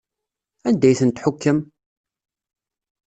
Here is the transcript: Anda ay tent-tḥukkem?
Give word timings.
Anda 0.67 0.85
ay 0.89 0.97
tent-tḥukkem? 0.99 1.59